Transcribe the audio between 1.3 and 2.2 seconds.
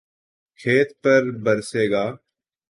برسے گا